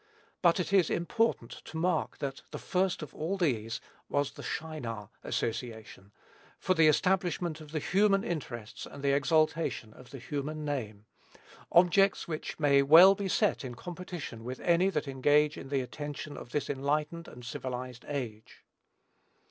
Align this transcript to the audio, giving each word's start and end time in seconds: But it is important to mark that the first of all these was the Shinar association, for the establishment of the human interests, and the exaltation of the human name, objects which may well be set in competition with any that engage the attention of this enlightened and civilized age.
But 0.41 0.59
it 0.59 0.73
is 0.73 0.89
important 0.89 1.51
to 1.65 1.77
mark 1.77 2.17
that 2.17 2.41
the 2.49 2.57
first 2.57 3.03
of 3.03 3.13
all 3.13 3.37
these 3.37 3.79
was 4.09 4.31
the 4.31 4.41
Shinar 4.41 5.11
association, 5.23 6.11
for 6.57 6.73
the 6.73 6.87
establishment 6.87 7.61
of 7.61 7.71
the 7.71 7.77
human 7.77 8.23
interests, 8.23 8.87
and 8.87 9.03
the 9.03 9.13
exaltation 9.13 9.93
of 9.93 10.09
the 10.09 10.17
human 10.17 10.65
name, 10.65 11.05
objects 11.71 12.27
which 12.27 12.59
may 12.59 12.81
well 12.81 13.13
be 13.13 13.27
set 13.27 13.63
in 13.63 13.75
competition 13.75 14.43
with 14.43 14.59
any 14.61 14.89
that 14.89 15.07
engage 15.07 15.53
the 15.53 15.81
attention 15.81 16.35
of 16.35 16.49
this 16.49 16.67
enlightened 16.67 17.27
and 17.27 17.45
civilized 17.45 18.03
age. 18.07 18.63